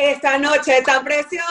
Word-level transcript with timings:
Esta 0.00 0.38
noche 0.38 0.80
tan 0.80 1.04
preciosa 1.04 1.44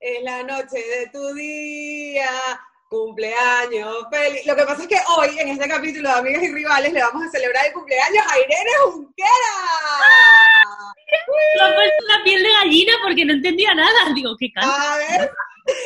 es 0.00 0.24
la 0.24 0.42
noche 0.42 0.76
de 0.76 1.06
tu 1.12 1.32
día. 1.34 2.28
Cumpleaños 2.90 4.06
feliz. 4.10 4.44
Lo 4.44 4.56
que 4.56 4.64
pasa 4.64 4.82
es 4.82 4.88
que 4.88 4.98
hoy, 5.16 5.38
en 5.38 5.50
este 5.50 5.68
capítulo 5.68 6.08
de 6.08 6.14
Amigas 6.16 6.42
y 6.42 6.52
Rivales, 6.52 6.92
le 6.92 7.00
vamos 7.00 7.24
a 7.24 7.30
celebrar 7.30 7.64
el 7.66 7.72
cumpleaños 7.72 8.26
a 8.28 8.38
Irene 8.40 8.70
Junquera. 8.82 9.28
Me 11.56 11.62
ha 11.62 11.74
puesto 11.76 12.04
la 12.08 12.24
piel 12.24 12.42
de 12.42 12.50
gallina 12.50 12.92
porque 13.04 13.24
no 13.24 13.34
entendía 13.34 13.72
nada. 13.74 14.12
Digo, 14.12 14.34
¿qué 14.36 14.50
canta? 14.52 14.94
A 14.94 14.96
ver, 14.96 15.30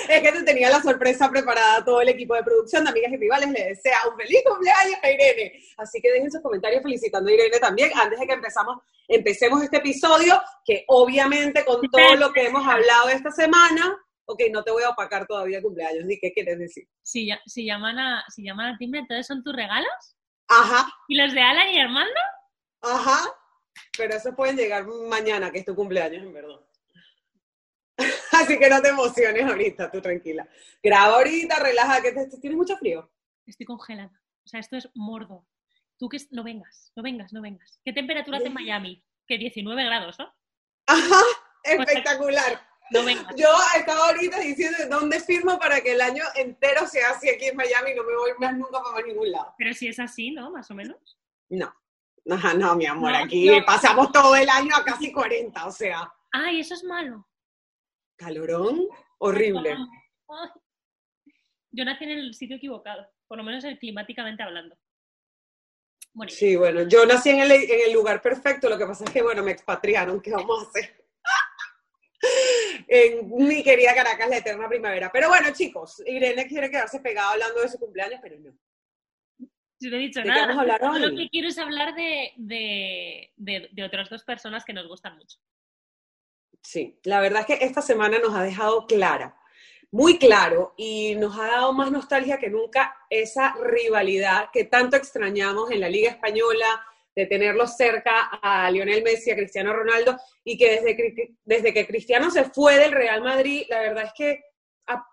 es 0.08 0.20
que 0.20 0.32
te 0.32 0.42
tenía 0.42 0.70
la 0.70 0.80
sorpresa 0.80 1.30
preparada 1.30 1.84
todo 1.84 2.00
el 2.00 2.08
equipo 2.08 2.34
de 2.34 2.42
producción 2.42 2.84
de 2.84 2.90
Amigas 2.90 3.12
y 3.12 3.16
Rivales. 3.16 3.50
Le 3.50 3.64
desea 3.64 3.98
un 4.10 4.16
feliz 4.16 4.40
cumpleaños 4.44 4.98
a 5.02 5.10
Irene. 5.10 5.60
Así 5.76 6.00
que 6.00 6.12
dejen 6.12 6.30
sus 6.30 6.40
comentarios 6.40 6.82
felicitando 6.82 7.30
a 7.30 7.32
Irene 7.32 7.58
también 7.58 7.90
antes 7.94 8.18
de 8.18 8.26
que 8.26 8.32
empezamos, 8.32 8.78
empecemos 9.08 9.62
este 9.62 9.78
episodio, 9.78 10.40
que 10.64 10.84
obviamente 10.88 11.64
con 11.64 11.80
todo 11.90 12.16
lo 12.16 12.32
que 12.32 12.46
hemos 12.46 12.66
hablado 12.66 13.08
esta 13.08 13.30
semana, 13.30 13.96
ok, 14.26 14.42
no 14.50 14.62
te 14.62 14.70
voy 14.70 14.82
a 14.82 14.90
opacar 14.90 15.26
todavía 15.26 15.58
el 15.58 15.62
cumpleaños, 15.62 16.04
ni 16.04 16.18
qué 16.18 16.32
quieres 16.32 16.58
decir. 16.58 16.84
Si, 17.02 17.28
llaman 17.64 17.98
a, 17.98 18.24
si 18.28 18.44
llaman 18.44 18.76
timbre, 18.78 19.00
¿entonces 19.00 19.26
son 19.26 19.42
tus 19.42 19.54
regalos? 19.54 20.16
Ajá, 20.48 20.86
¿Y 21.08 21.16
los 21.16 21.32
de 21.32 21.40
Alan 21.40 21.68
y 21.68 21.80
Armando? 21.80 22.20
ajá, 22.82 23.32
pero 23.96 24.14
esos 24.14 24.34
pueden 24.34 24.56
llegar 24.56 24.86
mañana, 24.86 25.50
que 25.50 25.60
es 25.60 25.64
tu 25.64 25.74
cumpleaños, 25.74 26.22
en 26.22 26.32
verdad. 26.32 26.60
Así 28.42 28.58
que 28.58 28.68
no 28.68 28.80
te 28.82 28.88
emociones 28.88 29.44
ahorita, 29.44 29.90
tú 29.90 30.00
tranquila. 30.00 30.48
Graba 30.82 31.16
ahorita, 31.16 31.58
relaja, 31.58 32.02
que 32.02 32.12
te, 32.12 32.26
tienes 32.38 32.56
mucho 32.56 32.76
frío. 32.76 33.10
Estoy 33.46 33.66
congelada. 33.66 34.20
O 34.44 34.48
sea, 34.48 34.60
esto 34.60 34.76
es 34.76 34.88
mordo. 34.94 35.46
Tú 35.98 36.08
que 36.08 36.18
no 36.30 36.42
vengas, 36.42 36.92
no 36.96 37.02
vengas, 37.02 37.32
no 37.32 37.40
vengas. 37.40 37.80
¿Qué 37.84 37.92
temperatura 37.92 38.38
hace 38.38 38.48
en 38.48 38.54
Miami? 38.54 39.04
Que 39.26 39.38
19 39.38 39.84
grados, 39.84 40.18
¿no? 40.18 40.34
Ajá, 40.86 41.22
espectacular. 41.62 42.60
No 42.90 43.04
vengas. 43.04 43.34
Yo 43.36 43.48
estaba 43.76 44.08
ahorita 44.08 44.40
diciendo 44.40 44.78
dónde 44.90 45.20
firmo 45.20 45.58
para 45.58 45.80
que 45.80 45.92
el 45.92 46.00
año 46.00 46.24
entero 46.34 46.86
sea 46.86 47.10
así 47.10 47.30
aquí 47.30 47.46
en 47.46 47.56
Miami 47.56 47.92
y 47.92 47.94
no 47.94 48.02
me 48.02 48.16
voy 48.16 48.30
más 48.38 48.56
nunca 48.56 48.82
para 48.82 49.06
ningún 49.06 49.30
lado. 49.30 49.54
Pero 49.56 49.72
si 49.72 49.88
es 49.88 49.98
así, 49.98 50.32
¿no? 50.32 50.50
Más 50.50 50.70
o 50.70 50.74
menos. 50.74 51.18
No, 51.48 51.72
Ajá, 52.30 52.54
no, 52.54 52.76
mi 52.76 52.86
amor, 52.86 53.12
No, 53.12 53.18
aquí 53.18 53.48
no. 53.48 53.64
pasamos 53.64 54.12
todo 54.12 54.36
el 54.36 54.48
año 54.48 54.74
a 54.76 54.84
casi 54.84 55.12
40, 55.12 55.66
o 55.66 55.72
sea, 55.72 56.12
Ay, 56.32 56.60
eso 56.60 56.74
es 56.74 56.82
malo. 56.82 57.26
Calorón 58.22 58.86
horrible. 59.18 59.76
Yo 61.74 61.84
nací 61.84 62.04
en 62.04 62.10
el 62.10 62.34
sitio 62.34 62.56
equivocado, 62.56 63.06
por 63.26 63.38
lo 63.38 63.44
menos 63.44 63.64
eh, 63.64 63.78
climáticamente 63.78 64.42
hablando. 64.42 64.76
Bueno, 66.12 66.30
Sí, 66.30 66.54
bueno, 66.56 66.82
yo 66.82 67.06
nací 67.06 67.30
en 67.30 67.40
el, 67.40 67.50
en 67.50 67.86
el 67.86 67.92
lugar 67.94 68.20
perfecto, 68.20 68.68
lo 68.68 68.76
que 68.76 68.84
pasa 68.84 69.04
es 69.04 69.10
que, 69.10 69.22
bueno, 69.22 69.42
me 69.42 69.52
expatriaron, 69.52 70.20
¿qué 70.20 70.32
vamos 70.32 70.66
a 70.66 70.68
hacer? 70.68 71.02
en 72.88 73.34
mi 73.34 73.62
querida 73.62 73.94
Caracas, 73.94 74.28
la 74.28 74.36
eterna 74.36 74.68
primavera. 74.68 75.10
Pero 75.10 75.28
bueno, 75.28 75.48
chicos, 75.54 76.02
Irene 76.04 76.46
quiere 76.46 76.70
quedarse 76.70 77.00
pegada 77.00 77.32
hablando 77.32 77.62
de 77.62 77.68
su 77.70 77.78
cumpleaños, 77.78 78.20
pero 78.20 78.38
no. 78.40 78.52
si 79.80 79.88
no 79.88 79.96
he 79.96 80.00
dicho 80.00 80.20
¿De 80.20 80.24
qué 80.24 80.30
nada. 80.30 80.78
Yo? 80.78 80.98
Lo 80.98 81.16
que 81.16 81.30
quiero 81.30 81.48
es 81.48 81.56
hablar 81.56 81.94
de, 81.94 82.32
de, 82.36 83.32
de, 83.36 83.70
de 83.72 83.82
otras 83.82 84.10
dos 84.10 84.22
personas 84.24 84.66
que 84.66 84.74
nos 84.74 84.86
gustan 84.86 85.16
mucho. 85.16 85.38
Sí, 86.62 86.98
la 87.02 87.20
verdad 87.20 87.40
es 87.40 87.46
que 87.58 87.64
esta 87.64 87.82
semana 87.82 88.18
nos 88.18 88.34
ha 88.34 88.42
dejado 88.42 88.86
clara, 88.86 89.36
muy 89.90 90.18
claro, 90.18 90.72
y 90.76 91.16
nos 91.16 91.38
ha 91.38 91.48
dado 91.48 91.72
más 91.74 91.90
nostalgia 91.90 92.38
que 92.38 92.48
nunca 92.48 92.96
esa 93.10 93.54
rivalidad 93.62 94.48
que 94.52 94.64
tanto 94.64 94.96
extrañamos 94.96 95.70
en 95.70 95.80
la 95.80 95.88
Liga 95.88 96.10
Española, 96.10 96.82
de 97.14 97.26
tenerlos 97.26 97.76
cerca 97.76 98.30
a 98.40 98.70
Lionel 98.70 99.02
Messi, 99.02 99.30
a 99.30 99.36
Cristiano 99.36 99.72
Ronaldo, 99.74 100.16
y 100.44 100.56
que 100.56 100.80
desde, 100.80 101.36
desde 101.44 101.74
que 101.74 101.86
Cristiano 101.86 102.30
se 102.30 102.44
fue 102.44 102.78
del 102.78 102.92
Real 102.92 103.22
Madrid, 103.22 103.66
la 103.68 103.80
verdad 103.80 104.04
es 104.04 104.12
que 104.16 104.42
ha, 104.86 105.04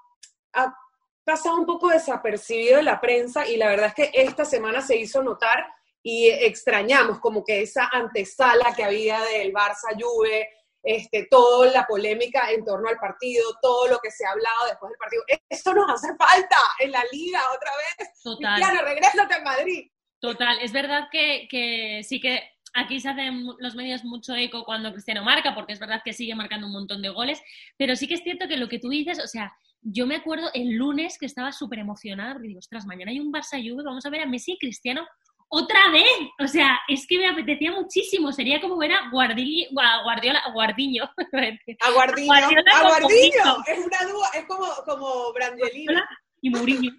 pasado 1.26 1.58
un 1.58 1.66
poco 1.66 1.90
desapercibido 1.90 2.80
en 2.80 2.86
la 2.86 3.02
prensa, 3.02 3.48
y 3.48 3.58
la 3.58 3.68
verdad 3.68 3.88
es 3.88 3.94
que 3.94 4.12
esta 4.14 4.46
semana 4.46 4.82
se 4.82 4.96
hizo 4.96 5.22
notar 5.22 5.68
y 6.02 6.30
extrañamos 6.30 7.20
como 7.20 7.44
que 7.44 7.62
esa 7.62 7.90
antesala 7.92 8.74
que 8.76 8.84
había 8.84 9.20
del 9.22 9.54
Barça-Juve, 9.54 10.48
este, 10.84 11.28
toda 11.30 11.72
la 11.72 11.86
polémica 11.86 12.52
en 12.52 12.64
torno 12.64 12.90
al 12.90 12.98
partido, 12.98 13.44
todo 13.62 13.88
lo 13.88 14.00
que 14.00 14.12
se 14.12 14.26
ha 14.26 14.32
hablado 14.32 14.68
después 14.68 14.90
del 14.92 14.98
partido. 14.98 15.24
Eso 15.50 15.74
nos 15.74 15.92
hace 15.92 16.16
falta 16.16 16.58
en 16.80 16.92
la 16.92 17.04
liga 17.12 17.42
otra 17.56 17.72
vez. 17.78 18.10
Total. 18.24 18.56
Cristiano, 18.56 18.82
regrésate 18.88 19.34
a 19.36 19.42
Madrid. 19.42 19.92
Total, 20.20 20.60
es 20.62 20.72
verdad 20.72 21.08
que, 21.12 21.48
que 21.50 22.02
sí 22.04 22.20
que 22.20 22.42
aquí 22.74 23.00
se 23.00 23.10
hacen 23.10 23.46
los 23.60 23.76
medios 23.76 24.04
mucho 24.04 24.36
eco 24.36 24.64
cuando 24.64 24.92
Cristiano 24.92 25.24
marca, 25.24 25.56
porque 25.56 25.74
es 25.74 25.80
verdad 25.80 26.02
que 26.04 26.14
sigue 26.14 26.36
marcando 26.36 26.68
un 26.68 26.74
montón 26.74 27.02
de 27.02 27.10
goles, 27.10 27.42
pero 27.78 27.96
sí 27.96 28.08
que 28.08 28.16
es 28.16 28.24
cierto 28.24 28.48
que 28.48 28.58
lo 28.58 28.68
que 28.68 28.80
tú 28.80 28.90
dices, 28.90 29.20
o 29.24 29.28
sea, 29.28 29.54
yo 29.82 30.06
me 30.06 30.16
acuerdo 30.16 30.50
el 30.54 30.76
lunes 30.76 31.18
que 31.18 31.26
estaba 31.26 31.52
súper 31.52 31.80
emocionada, 31.80 32.34
porque 32.34 32.50
digo, 32.50 32.60
ostras, 32.60 32.86
mañana 32.86 33.12
hay 33.12 33.20
un 33.20 33.32
Barça 33.32 33.58
Juve, 33.58 33.84
vamos 33.84 34.06
a 34.06 34.10
ver 34.10 34.22
a 34.22 34.26
Messi 34.26 34.54
y 34.54 34.58
Cristiano 34.58 35.08
otra 35.52 35.90
vez, 35.92 36.06
o 36.40 36.48
sea, 36.48 36.80
es 36.88 37.08
que 37.08 37.18
me 37.18 37.28
apetecía 37.28 37.72
muchísimo, 37.72 38.32
sería 38.32 38.62
como 38.62 38.78
ver 38.78 38.92
a 38.92 39.10
Guardiola, 39.10 40.04
Guardiola, 40.04 40.44
Guardiño, 40.54 41.04
A 41.06 41.92
Guardiño. 41.92 42.28
Guardiola 42.28 42.72
A 42.76 42.82
con 42.82 42.88
Guardiño. 42.90 43.44
Mourinho. 43.46 43.64
Es 43.68 43.80
una 43.86 44.12
dúo, 44.12 44.24
es 44.36 44.46
como, 44.46 44.68
como 44.86 45.34
Brangelina. 45.34 46.08
y 46.42 46.50
Mourinho. 46.52 46.92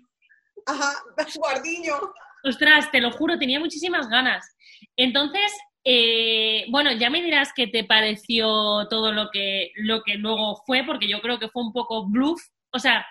Ajá, 0.67 0.93
Guardiño. 1.37 1.95
Ostras, 2.43 2.91
te 2.91 3.01
lo 3.01 3.13
juro, 3.13 3.39
tenía 3.39 3.61
muchísimas 3.61 4.09
ganas. 4.09 4.45
Entonces, 4.97 5.53
eh, 5.85 6.65
bueno, 6.71 6.91
ya 6.93 7.09
me 7.09 7.23
dirás 7.23 7.53
qué 7.55 7.67
te 7.69 7.85
pareció 7.85 8.89
todo 8.89 9.13
lo 9.13 9.31
que, 9.31 9.71
lo 9.77 10.03
que 10.03 10.15
luego 10.15 10.61
fue, 10.67 10.83
porque 10.85 11.09
yo 11.09 11.21
creo 11.21 11.39
que 11.39 11.49
fue 11.51 11.63
un 11.63 11.73
poco 11.73 12.09
bluff. 12.09 12.41
O 12.73 12.79
sea, 12.79 13.07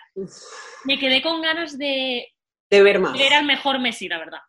me 0.85 0.97
quedé 0.99 1.21
con 1.21 1.41
ganas 1.41 1.77
de 1.77 2.27
De 2.69 2.81
ver 2.83 2.99
más. 2.99 3.13
ver 3.13 3.33
al 3.33 3.45
mejor 3.45 3.79
Messi, 3.79 4.07
la 4.09 4.17
verdad. 4.17 4.39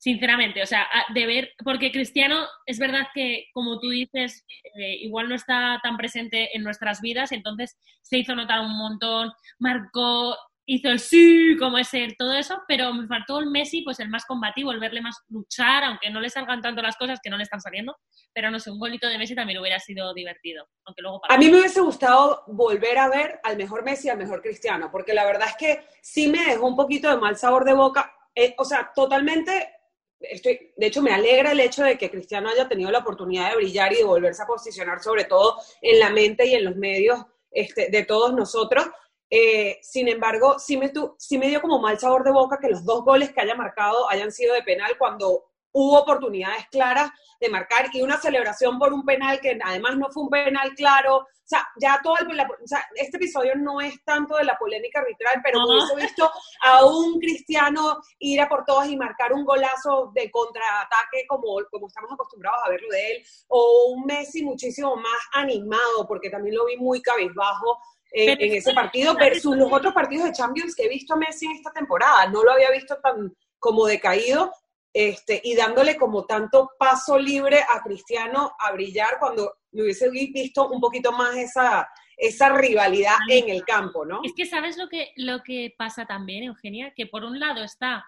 Sinceramente, 0.00 0.62
o 0.62 0.66
sea, 0.66 0.86
de 1.12 1.26
ver, 1.26 1.52
porque 1.62 1.92
Cristiano 1.92 2.46
es 2.64 2.78
verdad 2.78 3.08
que, 3.12 3.48
como 3.52 3.78
tú 3.78 3.90
dices, 3.90 4.46
eh, 4.74 4.96
igual 5.02 5.28
no 5.28 5.34
está 5.34 5.78
tan 5.82 5.98
presente 5.98 6.56
en 6.56 6.62
nuestras 6.62 7.02
vidas, 7.02 7.32
entonces 7.32 7.78
se 8.00 8.16
hizo 8.16 8.34
notar 8.34 8.60
un 8.60 8.78
montón, 8.78 9.30
marcó, 9.58 10.34
hizo 10.64 10.88
el 10.88 11.00
sí, 11.00 11.54
como 11.58 11.76
es 11.76 11.92
él, 11.92 12.14
todo 12.16 12.32
eso, 12.32 12.62
pero 12.66 12.94
me 12.94 13.06
faltó 13.08 13.40
el 13.40 13.50
Messi, 13.50 13.82
pues 13.82 14.00
el 14.00 14.08
más 14.08 14.24
combativo, 14.24 14.72
el 14.72 14.80
verle 14.80 15.02
más 15.02 15.18
luchar, 15.28 15.84
aunque 15.84 16.08
no 16.08 16.18
le 16.18 16.30
salgan 16.30 16.62
tanto 16.62 16.80
las 16.80 16.96
cosas 16.96 17.18
que 17.22 17.28
no 17.28 17.36
le 17.36 17.42
están 17.42 17.60
saliendo, 17.60 17.94
pero 18.32 18.50
no 18.50 18.58
sé, 18.58 18.70
un 18.70 18.78
golito 18.78 19.06
de 19.06 19.18
Messi 19.18 19.34
también 19.34 19.58
hubiera 19.58 19.80
sido 19.80 20.14
divertido, 20.14 20.66
aunque 20.86 21.02
luego 21.02 21.20
para 21.20 21.34
A 21.34 21.38
mí 21.38 21.50
me 21.50 21.58
hubiese 21.58 21.82
gustado 21.82 22.44
volver 22.46 22.96
a 22.96 23.10
ver 23.10 23.38
al 23.42 23.58
mejor 23.58 23.84
Messi 23.84 24.06
y 24.06 24.10
al 24.10 24.16
mejor 24.18 24.40
Cristiano, 24.40 24.90
porque 24.90 25.12
la 25.12 25.26
verdad 25.26 25.48
es 25.48 25.56
que 25.56 25.84
sí 26.00 26.28
me 26.28 26.42
dejó 26.46 26.68
un 26.68 26.76
poquito 26.76 27.10
de 27.10 27.18
mal 27.18 27.36
sabor 27.36 27.66
de 27.66 27.74
boca. 27.74 28.14
Eh, 28.34 28.54
o 28.56 28.64
sea, 28.64 28.92
totalmente, 28.94 29.79
estoy, 30.20 30.72
de 30.76 30.86
hecho 30.86 31.02
me 31.02 31.12
alegra 31.12 31.52
el 31.52 31.60
hecho 31.60 31.82
de 31.82 31.96
que 31.96 32.10
Cristiano 32.10 32.48
haya 32.50 32.68
tenido 32.68 32.90
la 32.90 32.98
oportunidad 32.98 33.50
de 33.50 33.56
brillar 33.56 33.92
y 33.92 33.96
de 33.96 34.04
volverse 34.04 34.42
a 34.42 34.46
posicionar 34.46 35.02
sobre 35.02 35.24
todo 35.24 35.56
en 35.80 35.98
la 35.98 36.10
mente 36.10 36.46
y 36.46 36.54
en 36.54 36.64
los 36.64 36.76
medios 36.76 37.20
este, 37.50 37.88
de 37.90 38.04
todos 38.04 38.34
nosotros. 38.34 38.86
Eh, 39.30 39.78
sin 39.82 40.08
embargo, 40.08 40.58
sí 40.58 40.76
me, 40.76 40.92
sí 41.16 41.38
me 41.38 41.48
dio 41.48 41.60
como 41.60 41.80
mal 41.80 41.98
sabor 41.98 42.24
de 42.24 42.32
boca 42.32 42.58
que 42.60 42.68
los 42.68 42.84
dos 42.84 43.04
goles 43.04 43.32
que 43.32 43.40
haya 43.40 43.54
marcado 43.54 44.10
hayan 44.10 44.32
sido 44.32 44.54
de 44.54 44.62
penal 44.62 44.92
cuando 44.98 45.49
hubo 45.72 45.98
oportunidades 46.00 46.66
claras 46.70 47.10
de 47.40 47.48
marcar 47.48 47.88
y 47.92 48.02
una 48.02 48.18
celebración 48.18 48.78
por 48.78 48.92
un 48.92 49.04
penal 49.04 49.40
que 49.40 49.58
además 49.64 49.96
no 49.96 50.10
fue 50.10 50.24
un 50.24 50.30
penal 50.30 50.74
claro. 50.74 51.16
O 51.18 51.26
sea, 51.50 51.66
ya 51.80 51.98
todo 52.02 52.16
el, 52.18 52.36
la- 52.36 52.44
o 52.44 52.66
sea, 52.66 52.84
este 52.94 53.16
episodio 53.16 53.54
no 53.56 53.80
es 53.80 53.94
tanto 54.04 54.36
de 54.36 54.44
la 54.44 54.56
polémica 54.58 55.00
arbitral, 55.00 55.40
pero 55.42 55.58
No. 55.58 55.66
hubiese 55.68 55.96
visto 55.96 56.30
a 56.62 56.84
un 56.84 57.18
cristiano 57.18 57.98
ir 58.18 58.40
a 58.40 58.48
por 58.48 58.64
todas 58.64 58.88
y 58.88 58.96
marcar 58.96 59.32
un 59.32 59.44
golazo 59.44 60.12
de 60.14 60.30
contraataque 60.30 61.26
como, 61.28 61.56
como 61.70 61.88
estamos 61.88 62.12
acostumbrados 62.12 62.60
a 62.64 62.68
verlo 62.68 62.88
de 62.90 63.12
él, 63.12 63.24
o 63.48 63.92
un 63.94 64.04
Messi 64.04 64.44
muchísimo 64.44 64.94
más 64.96 65.20
animado, 65.32 66.06
porque 66.06 66.30
también 66.30 66.54
lo 66.56 66.66
vi 66.66 66.76
muy 66.76 67.00
cabizbajo 67.02 67.78
en, 68.12 68.26
Pero 68.38 68.40
en 68.50 68.56
es 68.56 68.66
ese 68.66 68.74
partido, 68.74 69.14
versus 69.14 69.56
los 69.56 69.72
otros 69.72 69.94
partidos 69.94 70.26
de 70.26 70.32
Champions 70.32 70.74
que 70.74 70.84
he 70.84 70.88
visto 70.88 71.14
a 71.14 71.16
Messi 71.16 71.46
en 71.46 71.52
esta 71.52 71.72
temporada. 71.72 72.26
No 72.26 72.42
lo 72.44 72.52
había 72.52 72.70
visto 72.70 72.96
tan 73.02 73.34
como 73.58 73.86
decaído 73.86 74.52
este, 74.92 75.40
y 75.44 75.54
dándole 75.54 75.96
como 75.96 76.26
tanto 76.26 76.70
paso 76.78 77.18
libre 77.18 77.60
a 77.68 77.80
Cristiano 77.82 78.52
a 78.58 78.72
brillar 78.72 79.18
cuando 79.18 79.54
le 79.72 79.82
hubiese 79.84 80.10
vi- 80.10 80.32
visto 80.32 80.68
un 80.68 80.80
poquito 80.80 81.12
más 81.12 81.36
esa, 81.36 81.88
esa 82.16 82.48
rivalidad 82.50 83.16
en 83.28 83.48
el 83.50 83.64
campo, 83.64 84.04
¿no? 84.04 84.20
Es 84.24 84.32
que 84.36 84.46
sabes 84.46 84.76
lo 84.76 84.88
que, 84.88 85.12
lo 85.16 85.42
que 85.42 85.74
pasa 85.78 86.06
también, 86.06 86.42
Eugenia, 86.44 86.92
que 86.96 87.06
por 87.06 87.24
un 87.24 87.38
lado 87.38 87.62
está 87.62 88.04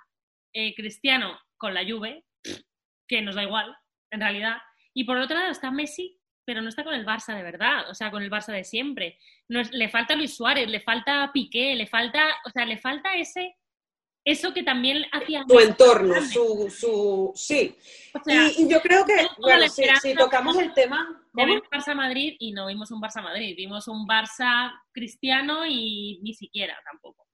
eh, 0.53 0.75
Cristiano 0.75 1.39
con 1.57 1.73
la 1.75 1.85
Juve, 1.89 2.25
que 3.09 3.23
nos 3.23 3.35
da 3.37 3.43
igual, 3.45 3.77
en 4.11 4.21
realidad, 4.21 4.57
y 4.95 5.05
por 5.05 5.17
otro 5.19 5.37
lado 5.39 5.51
está 5.53 5.71
Messi, 5.71 6.19
pero 6.45 6.61
no 6.61 6.69
está 6.69 6.83
con 6.83 6.95
el 6.95 7.07
Barça 7.07 7.37
de 7.37 7.43
verdad, 7.45 7.89
o 7.89 7.95
sea, 7.95 8.11
con 8.11 8.23
el 8.23 8.31
Barça 8.31 8.53
de 8.53 8.65
siempre. 8.65 9.19
No 9.49 9.61
es- 9.61 9.71
le 9.71 9.89
falta 9.89 10.17
Luis 10.17 10.35
Suárez, 10.37 10.69
le 10.69 10.81
falta 10.81 11.31
Piqué, 11.33 11.77
le 11.77 11.87
falta, 11.87 12.27
o 12.45 12.51
sea, 12.51 12.65
le 12.67 12.79
falta 12.79 13.15
ese, 13.15 13.55
eso 14.25 14.53
que 14.53 14.63
también 14.63 15.05
hacía 15.13 15.45
Su 15.49 15.59
entorno, 15.59 16.15
su, 16.23 16.71
su, 16.71 17.33
sí. 17.35 17.77
O 18.15 18.23
sea, 18.23 18.47
Y, 18.47 18.63
y 18.63 18.69
yo 18.69 18.81
creo 18.81 19.05
que, 19.05 19.27
bueno, 19.39 19.67
si, 19.69 20.15
tocamos 20.15 20.57
el 20.59 20.73
tema, 20.75 21.23
de 21.33 21.47
ver 21.47 21.63
Barça 21.71 21.95
Madrid 21.95 22.37
y 22.39 22.53
no 22.53 22.67
vimos 22.67 22.91
un 22.91 23.01
Barça 23.01 23.23
Madrid, 23.23 23.55
vimos 23.57 23.89
un 23.89 24.07
Barça 24.07 24.73
cristiano 24.93 25.67
y 25.67 26.21
ni 26.23 26.35
siquiera 26.35 26.77
tampoco. 26.85 27.27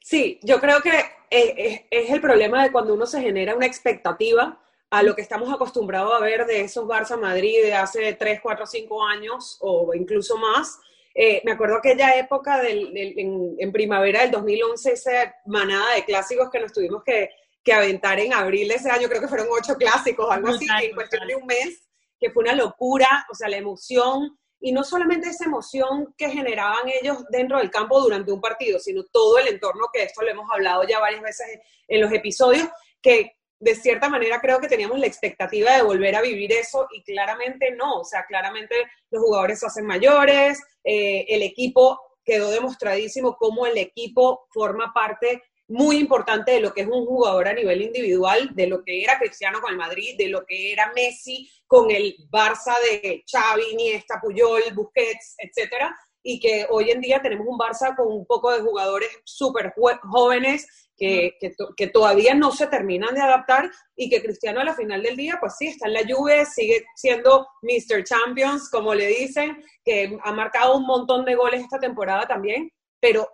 Sí, 0.00 0.38
yo 0.42 0.60
creo 0.60 0.80
que 0.80 0.90
es, 1.30 1.82
es, 1.90 2.10
el 2.10 2.20
problema 2.20 2.62
de 2.62 2.72
cuando 2.72 2.94
uno 2.94 3.06
se 3.06 3.20
genera 3.20 3.54
una 3.54 3.66
expectativa 3.66 4.58
a 4.90 5.02
lo 5.02 5.14
que 5.14 5.22
estamos 5.22 5.52
acostumbrados 5.52 6.12
a 6.12 6.20
ver 6.20 6.44
de 6.46 6.62
esos 6.62 6.86
Barça 6.86 7.18
Madrid 7.18 7.62
de 7.62 7.74
hace 7.74 8.14
3, 8.14 8.40
4, 8.42 8.66
5 8.66 9.04
años 9.04 9.58
o 9.60 9.94
incluso 9.94 10.36
más. 10.36 10.80
Eh, 11.14 11.42
me 11.44 11.52
acuerdo 11.52 11.76
aquella 11.76 12.16
época 12.16 12.60
del, 12.60 12.96
en, 12.96 13.54
en, 13.58 13.72
primavera 13.72 14.22
del 14.22 14.30
2011, 14.30 14.92
esa 14.92 15.34
manada 15.46 15.94
de 15.94 16.04
clásicos 16.04 16.48
que 16.50 16.60
nos 16.60 16.72
tuvimos 16.72 17.02
que, 17.04 17.28
que 17.62 17.72
aventar 17.72 18.18
en 18.18 18.32
abril 18.32 18.68
de 18.68 18.74
ese 18.74 18.90
año, 18.90 19.08
creo 19.08 19.20
que 19.20 19.28
fueron 19.28 19.48
ocho 19.50 19.76
clásicos, 19.76 20.30
algo 20.30 20.48
así, 20.48 20.66
en 20.82 20.94
cuestión 20.94 21.26
de 21.26 21.36
un 21.36 21.46
mes, 21.46 21.86
que 22.18 22.30
fue 22.30 22.42
una 22.42 22.54
locura, 22.54 23.26
o 23.30 23.34
sea, 23.34 23.48
la 23.48 23.58
emoción, 23.58 24.38
y 24.60 24.72
no 24.72 24.84
solamente 24.84 25.28
esa 25.28 25.44
emoción 25.44 26.14
que 26.16 26.30
generaban 26.30 26.88
ellos 26.88 27.24
dentro 27.30 27.58
del 27.58 27.70
campo 27.70 28.00
durante 28.00 28.32
un 28.32 28.40
partido, 28.40 28.78
sino 28.78 29.04
todo 29.04 29.38
el 29.38 29.48
entorno, 29.48 29.88
que 29.92 30.04
esto 30.04 30.22
lo 30.22 30.30
hemos 30.30 30.48
hablado 30.52 30.84
ya 30.84 31.00
varias 31.00 31.22
veces 31.22 31.46
en 31.88 32.00
los 32.00 32.12
episodios, 32.12 32.68
que 33.02 33.32
de 33.62 33.76
cierta 33.76 34.08
manera 34.08 34.40
creo 34.40 34.58
que 34.58 34.66
teníamos 34.66 34.98
la 34.98 35.06
expectativa 35.06 35.76
de 35.76 35.82
volver 35.82 36.16
a 36.16 36.20
vivir 36.20 36.52
eso 36.52 36.88
y 36.92 37.02
claramente 37.04 37.70
no, 37.70 38.00
o 38.00 38.04
sea, 38.04 38.26
claramente 38.26 38.74
los 39.08 39.22
jugadores 39.22 39.60
se 39.60 39.66
hacen 39.66 39.86
mayores, 39.86 40.60
eh, 40.82 41.24
el 41.28 41.42
equipo 41.42 42.00
quedó 42.24 42.50
demostradísimo 42.50 43.36
cómo 43.36 43.64
el 43.66 43.78
equipo 43.78 44.46
forma 44.50 44.92
parte 44.92 45.42
muy 45.68 45.98
importante 45.98 46.50
de 46.50 46.60
lo 46.60 46.74
que 46.74 46.80
es 46.80 46.88
un 46.88 47.06
jugador 47.06 47.46
a 47.46 47.54
nivel 47.54 47.82
individual, 47.82 48.50
de 48.52 48.66
lo 48.66 48.82
que 48.82 49.04
era 49.04 49.18
Cristiano 49.18 49.60
con 49.60 49.70
el 49.70 49.78
Madrid, 49.78 50.16
de 50.18 50.28
lo 50.28 50.44
que 50.44 50.72
era 50.72 50.92
Messi 50.92 51.48
con 51.68 51.88
el 51.92 52.16
Barça 52.30 52.74
de 52.82 53.22
Xavi, 53.30 53.62
Iniesta, 53.74 54.20
Puyol, 54.20 54.62
Busquets, 54.74 55.36
etcétera, 55.38 55.96
y 56.20 56.40
que 56.40 56.66
hoy 56.68 56.90
en 56.90 57.00
día 57.00 57.22
tenemos 57.22 57.46
un 57.46 57.58
Barça 57.58 57.94
con 57.94 58.08
un 58.08 58.26
poco 58.26 58.50
de 58.52 58.60
jugadores 58.60 59.08
súper 59.24 59.72
jóvenes 60.02 60.66
que, 60.96 61.38
que, 61.76 61.86
todavía 61.88 62.34
no 62.34 62.52
se 62.52 62.66
terminan 62.66 63.14
de 63.14 63.20
adaptar 63.20 63.70
y 63.96 64.08
que 64.08 64.22
Cristiano 64.22 64.60
a 64.60 64.64
la 64.64 64.74
final 64.74 65.02
del 65.02 65.16
día, 65.16 65.38
pues 65.40 65.56
sí, 65.58 65.68
está 65.68 65.88
en 65.88 65.94
la 65.94 66.02
lluvia, 66.02 66.44
sigue 66.44 66.84
siendo 66.94 67.48
Mr. 67.62 68.04
Champions, 68.04 68.70
como 68.70 68.94
le 68.94 69.06
dicen, 69.06 69.64
que 69.84 70.16
ha 70.22 70.32
marcado 70.32 70.76
un 70.76 70.86
montón 70.86 71.24
de 71.24 71.34
goles 71.34 71.62
esta 71.62 71.78
temporada 71.78 72.26
también, 72.26 72.70
pero 73.00 73.28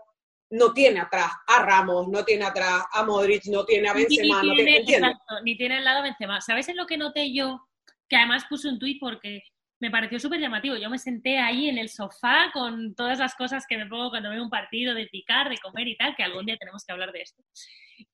no 0.51 0.73
tiene 0.73 1.01
atrás 1.01 1.31
a 1.47 1.63
Ramos, 1.63 2.09
no 2.09 2.25
tiene 2.25 2.45
atrás 2.45 2.85
a 2.93 3.05
Modric, 3.05 3.45
no 3.47 3.65
tiene 3.65 3.89
a 3.89 3.93
Benzema, 3.93 4.43
ni, 4.43 4.55
tiene, 4.55 4.79
no 4.79 4.87
tiene, 4.87 5.17
ni 5.45 5.57
tiene 5.57 5.77
al 5.77 5.85
lado 5.85 6.03
Benzema. 6.03 6.41
¿Sabes 6.41 6.69
en 6.69 6.77
lo 6.77 6.87
que 6.87 6.97
noté 6.97 7.35
yo? 7.35 7.61
Que 8.09 8.17
además 8.17 8.47
puse 8.49 8.69
un 8.69 8.79
tuit 8.79 8.99
porque 8.99 9.43
me 9.81 9.91
pareció 9.91 10.19
súper 10.19 10.41
llamativo. 10.41 10.77
Yo 10.77 10.91
me 10.91 10.99
senté 10.99 11.39
ahí 11.39 11.69
en 11.69 11.79
el 11.79 11.89
sofá 11.89 12.51
con 12.53 12.95
todas 12.95 13.19
las 13.19 13.35
cosas 13.35 13.65
que 13.67 13.77
me 13.77 13.87
pongo 13.87 14.11
cuando 14.11 14.31
veo 14.31 14.43
un 14.43 14.51
partido, 14.51 14.95
de 14.95 15.07
picar, 15.07 15.49
de 15.49 15.59
comer 15.59 15.87
y 15.89 15.97
tal, 15.97 16.17
que 16.17 16.25
algún 16.25 16.47
día 16.47 16.57
tenemos 16.57 16.85
que 16.85 16.93
hablar 16.93 17.13
de 17.13 17.23
esto. 17.23 17.43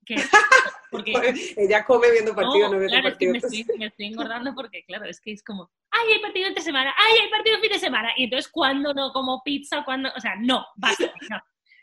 porque, 0.90 1.12
Ella 1.56 1.84
come 1.84 2.10
viendo 2.10 2.34
partidos, 2.34 2.70
no, 2.70 2.78
viendo 2.78 3.02
partidos. 3.02 3.32
me, 3.32 3.38
estoy, 3.38 3.78
me 3.78 3.86
estoy, 3.86 4.06
engordando 4.06 4.54
porque, 4.54 4.84
claro, 4.84 5.06
es 5.06 5.20
que 5.20 5.32
es 5.32 5.42
como, 5.42 5.70
¡ay, 5.90 6.14
hay 6.14 6.20
partido 6.20 6.48
entre 6.48 6.62
semana! 6.62 6.94
¡ay, 6.96 7.18
hay 7.22 7.30
partido 7.30 7.58
fin 7.60 7.72
de 7.72 7.78
semana! 7.78 8.10
Y 8.16 8.24
entonces, 8.24 8.50
¿cuándo 8.50 8.92
no 8.92 9.12
como 9.12 9.42
pizza? 9.42 9.84
cuando 9.84 10.10
O 10.14 10.20
sea, 10.20 10.36
no, 10.36 10.66
basta, 10.76 11.12
no. 11.30 11.40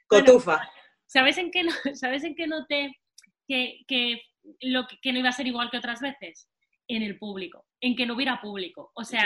Cotufa. 0.07 0.69
¿sabes, 1.07 1.37
en 1.37 1.51
qué, 1.51 1.63
¿Sabes 1.95 2.23
en 2.23 2.35
qué 2.35 2.47
noté 2.47 2.99
que, 3.47 3.79
que, 3.87 4.21
lo 4.61 4.87
que, 4.87 5.11
no 5.11 5.19
iba 5.19 5.29
a 5.29 5.33
ser 5.33 5.47
igual 5.47 5.69
que 5.71 5.77
otras 5.77 6.01
veces? 6.01 6.49
En 6.87 7.03
el 7.03 7.17
público, 7.17 7.65
en 7.79 7.95
que 7.95 8.05
no 8.05 8.15
hubiera 8.15 8.41
público. 8.41 8.91
O 8.95 9.03
sea, 9.05 9.25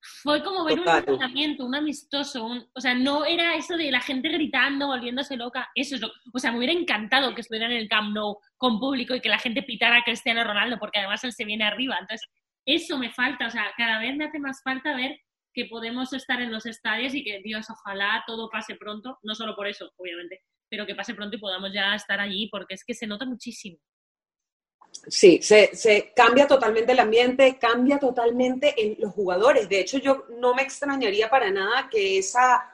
fue 0.00 0.42
como 0.42 0.64
ver 0.64 0.80
un 0.80 0.88
entrenamiento, 0.88 1.64
un 1.64 1.74
amistoso, 1.74 2.46
o 2.72 2.80
sea, 2.80 2.94
no 2.94 3.24
era 3.24 3.54
eso 3.54 3.76
de 3.76 3.90
la 3.90 4.00
gente 4.00 4.28
gritando, 4.28 4.86
volviéndose 4.86 5.36
loca, 5.36 5.68
eso 5.74 5.94
es 5.94 6.00
lo, 6.00 6.10
o 6.32 6.38
sea, 6.38 6.52
me 6.52 6.58
hubiera 6.58 6.72
encantado 6.72 7.34
que 7.34 7.42
estuvieran 7.42 7.72
en 7.72 7.78
el 7.78 7.88
Camp 7.88 8.14
Nou 8.14 8.38
con 8.56 8.78
público 8.78 9.14
y 9.14 9.20
que 9.20 9.28
la 9.28 9.38
gente 9.38 9.62
pitara 9.62 9.98
a 9.98 10.02
Cristiano 10.02 10.44
Ronaldo, 10.44 10.78
porque 10.78 10.98
además 10.98 11.22
él 11.24 11.32
se 11.32 11.44
viene 11.44 11.64
arriba, 11.64 11.96
entonces 12.00 12.28
eso 12.64 12.98
me 12.98 13.10
falta, 13.10 13.46
o 13.46 13.50
sea, 13.50 13.72
cada 13.76 13.98
vez 13.98 14.16
me 14.16 14.24
hace 14.24 14.38
más 14.38 14.62
falta 14.62 14.96
ver 14.96 15.18
que 15.52 15.66
podemos 15.66 16.12
estar 16.12 16.40
en 16.40 16.52
los 16.52 16.66
estadios 16.66 17.14
y 17.14 17.24
que 17.24 17.40
Dios, 17.42 17.66
ojalá 17.70 18.22
todo 18.26 18.48
pase 18.50 18.76
pronto, 18.76 19.18
no 19.22 19.34
solo 19.34 19.56
por 19.56 19.66
eso, 19.66 19.90
obviamente, 19.96 20.40
pero 20.68 20.86
que 20.86 20.94
pase 20.94 21.14
pronto 21.14 21.36
y 21.36 21.40
podamos 21.40 21.72
ya 21.72 21.94
estar 21.94 22.20
allí, 22.20 22.48
porque 22.50 22.74
es 22.74 22.84
que 22.84 22.94
se 22.94 23.06
nota 23.06 23.26
muchísimo. 23.26 23.78
Sí, 25.06 25.40
se, 25.42 26.12
cambia 26.14 26.46
totalmente 26.46 26.92
el 26.92 27.00
ambiente, 27.00 27.58
cambia 27.58 27.98
totalmente 27.98 28.74
en 28.76 28.96
los 28.98 29.12
jugadores. 29.12 29.68
De 29.68 29.80
hecho, 29.80 29.98
yo 29.98 30.26
no 30.38 30.54
me 30.54 30.62
extrañaría 30.62 31.30
para 31.30 31.50
nada 31.50 31.88
que 31.90 32.18
esa 32.18 32.70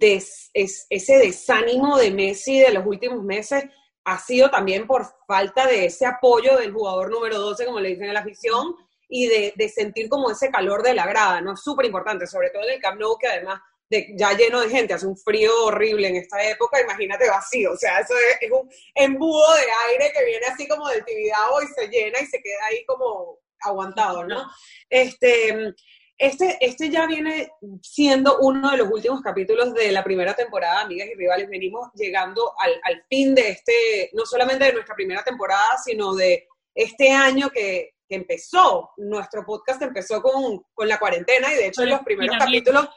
es, 0.00 0.50
ese 0.52 1.18
desánimo 1.18 1.96
de 1.96 2.10
Messi 2.10 2.60
de 2.60 2.72
los 2.72 2.84
últimos 2.84 3.22
meses 3.22 3.64
ha 4.04 4.18
sido 4.18 4.50
también 4.50 4.86
por 4.86 5.06
falta 5.26 5.66
de 5.66 5.86
ese 5.86 6.06
apoyo 6.06 6.56
del 6.56 6.72
jugador 6.72 7.10
número 7.10 7.38
12, 7.38 7.66
como 7.66 7.80
le 7.80 7.90
dicen 7.90 8.06
en 8.06 8.14
la 8.14 8.20
afición, 8.20 8.74
y 9.08 9.26
de, 9.26 9.52
de 9.56 9.68
sentir 9.68 10.08
como 10.08 10.30
ese 10.30 10.50
calor 10.50 10.82
de 10.82 10.94
la 10.94 11.06
grada, 11.06 11.40
¿no? 11.40 11.52
Es 11.54 11.60
súper 11.60 11.86
importante, 11.86 12.26
sobre 12.26 12.50
todo 12.50 12.62
en 12.64 12.74
el 12.74 12.80
Camp 12.80 13.00
Nou, 13.00 13.16
que 13.18 13.26
además 13.26 13.60
de, 13.90 14.14
ya 14.16 14.32
lleno 14.32 14.60
de 14.60 14.68
gente, 14.68 14.94
hace 14.94 15.06
un 15.06 15.16
frío 15.16 15.50
horrible 15.64 16.08
en 16.08 16.16
esta 16.16 16.42
época, 16.42 16.80
imagínate 16.80 17.28
vacío, 17.28 17.72
o 17.72 17.76
sea, 17.76 18.00
eso 18.00 18.14
es, 18.40 18.50
un 18.50 18.70
embudo 18.94 19.54
de 19.54 19.66
aire 19.90 20.12
que 20.12 20.24
viene 20.24 20.46
así 20.46 20.68
como 20.68 20.88
del 20.88 21.04
Tibidabo 21.04 21.62
y 21.62 21.66
se 21.68 21.88
llena 21.88 22.20
y 22.20 22.26
se 22.26 22.40
queda 22.40 22.66
ahí 22.70 22.84
como 22.84 23.38
aguantado, 23.60 24.24
¿no? 24.24 24.44
Este, 24.88 25.74
este, 26.18 26.58
este 26.60 26.90
ya 26.90 27.06
viene 27.06 27.50
siendo 27.82 28.38
uno 28.40 28.70
de 28.70 28.78
los 28.78 28.90
últimos 28.90 29.22
capítulos 29.22 29.72
de 29.74 29.92
la 29.92 30.04
primera 30.04 30.34
temporada, 30.34 30.82
amigas 30.82 31.08
y 31.08 31.14
rivales, 31.14 31.48
venimos 31.48 31.88
llegando 31.94 32.52
al, 32.58 32.80
al 32.84 33.04
fin 33.08 33.34
de 33.34 33.50
este, 33.50 34.10
no 34.12 34.26
solamente 34.26 34.64
de 34.64 34.72
nuestra 34.72 34.94
primera 34.94 35.22
temporada, 35.22 35.78
sino 35.82 36.14
de 36.14 36.46
este 36.74 37.10
año 37.10 37.50
que, 37.50 37.94
que 38.08 38.16
empezó, 38.16 38.90
nuestro 38.96 39.44
podcast 39.44 39.82
empezó 39.82 40.22
con, 40.22 40.64
con, 40.72 40.88
la 40.88 40.98
cuarentena 40.98 41.52
y 41.52 41.56
de 41.56 41.66
hecho 41.68 41.82
en 41.82 41.90
los 41.90 42.00
primeros 42.00 42.36
capítulos 42.38 42.88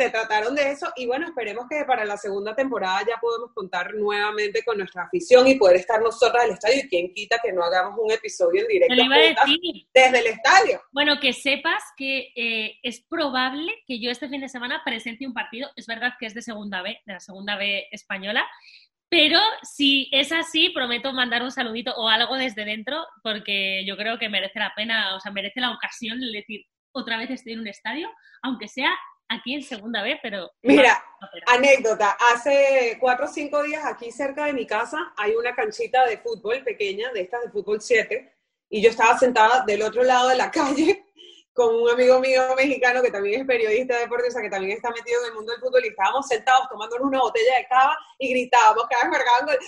se 0.00 0.08
trataron 0.08 0.54
de 0.54 0.70
eso 0.70 0.90
y 0.96 1.06
bueno, 1.06 1.26
esperemos 1.26 1.66
que 1.68 1.84
para 1.84 2.06
la 2.06 2.16
segunda 2.16 2.54
temporada 2.54 3.00
ya 3.06 3.18
podemos 3.20 3.52
contar 3.52 3.94
nuevamente 3.94 4.64
con 4.64 4.78
nuestra 4.78 5.02
afición 5.02 5.46
y 5.46 5.56
poder 5.56 5.76
estar 5.76 6.00
nosotras 6.00 6.44
el 6.44 6.52
estadio. 6.52 6.80
Y 6.84 6.88
quien 6.88 7.12
quita 7.12 7.38
que 7.42 7.52
no 7.52 7.62
hagamos 7.62 7.98
un 7.98 8.10
episodio 8.10 8.62
en 8.62 8.68
directo 8.68 8.94
desde 9.92 10.18
el 10.18 10.26
estadio. 10.26 10.80
Bueno, 10.90 11.20
que 11.20 11.34
sepas 11.34 11.82
que 11.98 12.32
eh, 12.34 12.78
es 12.82 13.02
probable 13.02 13.74
que 13.86 14.00
yo 14.00 14.10
este 14.10 14.30
fin 14.30 14.40
de 14.40 14.48
semana 14.48 14.80
presente 14.86 15.26
un 15.26 15.34
partido, 15.34 15.68
es 15.76 15.86
verdad 15.86 16.14
que 16.18 16.24
es 16.24 16.32
de 16.32 16.40
segunda 16.40 16.80
B, 16.80 16.98
de 17.04 17.12
la 17.12 17.20
segunda 17.20 17.56
B 17.56 17.86
española, 17.90 18.46
pero 19.10 19.38
si 19.62 20.08
es 20.12 20.32
así, 20.32 20.70
prometo 20.70 21.12
mandar 21.12 21.42
un 21.42 21.50
saludito 21.50 21.92
o 21.96 22.08
algo 22.08 22.36
desde 22.36 22.64
dentro, 22.64 23.04
porque 23.22 23.84
yo 23.84 23.98
creo 23.98 24.18
que 24.18 24.30
merece 24.30 24.60
la 24.60 24.72
pena, 24.74 25.14
o 25.14 25.20
sea, 25.20 25.30
merece 25.30 25.60
la 25.60 25.72
ocasión 25.72 26.20
de 26.20 26.30
decir, 26.30 26.64
otra 26.92 27.18
vez 27.18 27.28
estoy 27.28 27.52
en 27.52 27.60
un 27.60 27.68
estadio, 27.68 28.08
aunque 28.42 28.68
sea 28.68 28.90
aquí 29.30 29.54
en 29.54 29.62
segunda 29.62 30.02
vez, 30.02 30.18
pero... 30.22 30.50
Mira, 30.62 31.02
anécdota, 31.46 32.16
hace 32.32 32.98
cuatro 33.00 33.26
o 33.26 33.28
cinco 33.28 33.62
días 33.62 33.84
aquí 33.86 34.10
cerca 34.10 34.46
de 34.46 34.52
mi 34.52 34.66
casa 34.66 35.12
hay 35.16 35.32
una 35.34 35.54
canchita 35.54 36.04
de 36.06 36.18
fútbol 36.18 36.62
pequeña, 36.62 37.10
de 37.12 37.22
estas 37.22 37.44
de 37.44 37.50
fútbol 37.50 37.80
7, 37.80 38.32
y 38.68 38.82
yo 38.82 38.90
estaba 38.90 39.18
sentada 39.18 39.64
del 39.64 39.82
otro 39.82 40.02
lado 40.02 40.28
de 40.28 40.36
la 40.36 40.50
calle 40.52 41.06
con 41.60 41.74
un 41.74 41.90
amigo 41.90 42.18
mío 42.20 42.40
mexicano 42.56 43.02
que 43.02 43.10
también 43.10 43.42
es 43.42 43.46
periodista 43.46 43.98
de 43.98 44.04
o 44.06 44.30
sea, 44.30 44.40
que 44.40 44.48
también 44.48 44.78
está 44.78 44.88
metido 44.92 45.20
en 45.20 45.28
el 45.28 45.34
mundo 45.34 45.52
del 45.52 45.60
fútbol, 45.60 45.84
y 45.84 45.88
estábamos 45.88 46.26
sentados 46.26 46.66
tomándonos 46.70 47.06
una 47.06 47.20
botella 47.20 47.58
de 47.58 47.66
cava 47.68 47.94
y 48.18 48.30
gritábamos 48.30 48.86
cada 48.88 49.02
vez 49.02 49.10
marcaban 49.10 49.44
gol. 49.44 49.58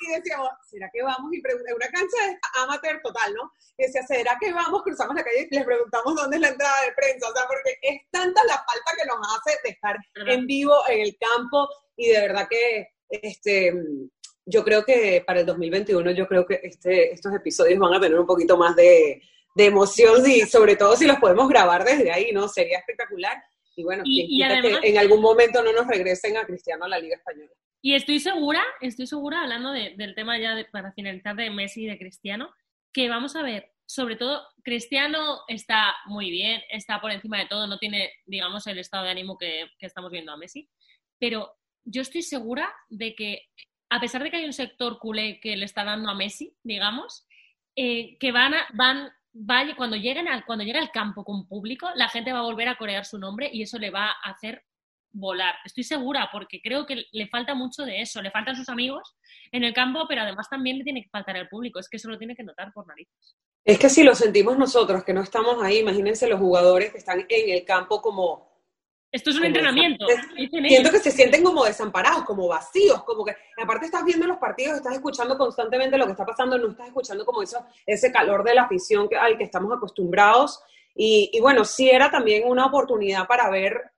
Y 0.00 0.18
decíamos, 0.18 0.48
¿será 0.68 0.90
que 0.92 1.00
vamos? 1.00 1.32
Y 1.32 1.40
pregunté, 1.40 1.72
una 1.74 1.86
cancha 1.86 2.26
de 2.26 2.38
amateur 2.60 3.00
total, 3.04 3.34
¿no? 3.34 3.52
Y 3.78 3.84
decía, 3.84 4.02
¿será 4.04 4.36
que 4.40 4.52
vamos? 4.52 4.82
Cruzamos 4.82 5.14
la 5.14 5.22
calle 5.22 5.46
y 5.48 5.54
les 5.54 5.64
preguntamos 5.64 6.12
dónde 6.16 6.36
es 6.38 6.42
la 6.42 6.48
entrada 6.48 6.82
de 6.82 6.92
prensa, 6.92 7.28
o 7.30 7.36
sea, 7.36 7.46
porque 7.46 7.78
es 7.82 8.00
tanta 8.10 8.42
la 8.44 8.54
falta 8.54 8.90
que 8.98 9.06
nos 9.06 9.18
hace 9.38 9.58
de 9.62 9.70
estar 9.70 9.96
en 10.26 10.46
vivo 10.48 10.74
en 10.88 11.02
el 11.02 11.16
campo 11.18 11.68
y 11.94 12.08
de 12.08 12.20
verdad 12.20 12.48
que, 12.50 12.88
este, 13.10 13.72
yo 14.44 14.64
creo 14.64 14.84
que 14.84 15.22
para 15.24 15.38
el 15.38 15.46
2021, 15.46 16.10
yo 16.10 16.26
creo 16.26 16.44
que 16.44 16.58
este, 16.64 17.12
estos 17.12 17.32
episodios 17.32 17.78
van 17.78 17.94
a 17.94 18.00
tener 18.00 18.18
un 18.18 18.26
poquito 18.26 18.56
más 18.56 18.74
de 18.74 19.22
de 19.54 19.66
emoción 19.66 20.22
y 20.28 20.40
sobre 20.42 20.76
todo 20.76 20.96
si 20.96 21.06
los 21.06 21.18
podemos 21.18 21.48
grabar 21.48 21.84
desde 21.84 22.10
ahí, 22.10 22.32
¿no? 22.32 22.48
Sería 22.48 22.78
espectacular. 22.78 23.42
Y 23.74 23.84
bueno, 23.84 24.02
y, 24.04 24.38
que 24.38 24.88
en 24.88 24.98
algún 24.98 25.22
momento 25.22 25.62
no 25.62 25.72
nos 25.72 25.86
regresen 25.86 26.36
a 26.36 26.44
Cristiano 26.44 26.84
a 26.84 26.88
la 26.88 26.98
Liga 26.98 27.16
Española. 27.16 27.50
Y 27.80 27.94
estoy 27.94 28.20
segura, 28.20 28.62
estoy 28.80 29.06
segura, 29.06 29.42
hablando 29.42 29.72
del 29.72 30.14
tema 30.14 30.38
ya 30.38 30.54
de, 30.54 30.66
para 30.66 30.92
finalizar 30.92 31.34
de 31.34 31.50
Messi 31.50 31.84
y 31.84 31.86
de 31.86 31.98
Cristiano, 31.98 32.54
que 32.92 33.08
vamos 33.08 33.34
a 33.34 33.42
ver, 33.42 33.72
sobre 33.86 34.16
todo, 34.16 34.46
Cristiano 34.62 35.40
está 35.48 35.94
muy 36.06 36.30
bien, 36.30 36.60
está 36.70 37.00
por 37.00 37.10
encima 37.10 37.38
de 37.38 37.46
todo, 37.46 37.66
no 37.66 37.78
tiene, 37.78 38.12
digamos, 38.26 38.66
el 38.66 38.78
estado 38.78 39.04
de 39.04 39.10
ánimo 39.10 39.36
que, 39.36 39.66
que 39.78 39.86
estamos 39.86 40.12
viendo 40.12 40.32
a 40.32 40.36
Messi, 40.36 40.68
pero 41.18 41.52
yo 41.84 42.02
estoy 42.02 42.22
segura 42.22 42.72
de 42.88 43.14
que, 43.14 43.48
a 43.90 44.00
pesar 44.00 44.22
de 44.22 44.30
que 44.30 44.36
hay 44.36 44.44
un 44.44 44.52
sector 44.52 44.98
culé 44.98 45.40
que 45.40 45.56
le 45.56 45.64
está 45.64 45.82
dando 45.82 46.08
a 46.08 46.14
Messi, 46.14 46.56
digamos, 46.62 47.26
eh, 47.74 48.16
que 48.18 48.32
van, 48.32 48.54
a, 48.54 48.66
van 48.74 49.10
vaya, 49.32 49.74
cuando, 49.76 49.96
lleguen 49.96 50.28
al, 50.28 50.44
cuando 50.44 50.64
llegue 50.64 50.78
al 50.78 50.90
campo 50.90 51.24
con 51.24 51.46
público, 51.46 51.88
la 51.94 52.08
gente 52.08 52.32
va 52.32 52.40
a 52.40 52.42
volver 52.42 52.68
a 52.68 52.76
corear 52.76 53.04
su 53.04 53.18
nombre 53.18 53.50
y 53.52 53.62
eso 53.62 53.78
le 53.78 53.90
va 53.90 54.08
a 54.08 54.30
hacer 54.30 54.62
volar. 55.12 55.54
Estoy 55.64 55.84
segura 55.84 56.28
porque 56.32 56.60
creo 56.62 56.86
que 56.86 57.04
le 57.12 57.28
falta 57.28 57.54
mucho 57.54 57.84
de 57.84 58.00
eso. 58.00 58.22
Le 58.22 58.30
faltan 58.30 58.56
sus 58.56 58.68
amigos 58.68 59.16
en 59.50 59.64
el 59.64 59.74
campo, 59.74 60.06
pero 60.08 60.22
además 60.22 60.48
también 60.48 60.78
le 60.78 60.84
tiene 60.84 61.02
que 61.02 61.10
faltar 61.10 61.36
el 61.36 61.48
público. 61.48 61.78
Es 61.78 61.88
que 61.88 61.96
eso 61.98 62.08
lo 62.08 62.18
tiene 62.18 62.34
que 62.34 62.44
notar 62.44 62.72
por 62.72 62.86
narices. 62.86 63.36
Es 63.64 63.78
que 63.78 63.88
si 63.88 64.02
lo 64.02 64.14
sentimos 64.14 64.58
nosotros, 64.58 65.04
que 65.04 65.12
no 65.12 65.22
estamos 65.22 65.62
ahí, 65.62 65.78
imagínense 65.78 66.28
los 66.28 66.40
jugadores 66.40 66.90
que 66.90 66.98
están 66.98 67.26
en 67.28 67.50
el 67.50 67.64
campo 67.64 68.00
como... 68.00 68.51
Esto 69.12 69.28
es 69.28 69.36
un 69.36 69.44
entrenamiento. 69.44 70.06
Siento 70.36 70.90
que 70.90 70.98
se 70.98 71.10
sienten 71.10 71.44
como 71.44 71.64
desamparados, 71.64 72.24
como 72.24 72.48
vacíos, 72.48 73.04
como 73.04 73.26
que 73.26 73.36
aparte 73.62 73.84
estás 73.84 74.04
viendo 74.06 74.26
los 74.26 74.38
partidos, 74.38 74.76
estás 74.76 74.94
escuchando 74.94 75.36
constantemente 75.36 75.98
lo 75.98 76.06
que 76.06 76.12
está 76.12 76.24
pasando, 76.24 76.56
no 76.56 76.70
estás 76.70 76.86
escuchando 76.86 77.26
como 77.26 77.42
eso, 77.42 77.62
ese 77.84 78.10
calor 78.10 78.42
de 78.42 78.54
la 78.54 78.62
afición 78.62 79.08
al 79.20 79.36
que 79.36 79.44
estamos 79.44 79.70
acostumbrados. 79.76 80.62
Y, 80.94 81.30
y 81.30 81.40
bueno, 81.40 81.66
sí 81.66 81.90
era 81.90 82.10
también 82.10 82.48
una 82.48 82.66
oportunidad 82.66 83.26
para 83.26 83.50
ver 83.50 83.92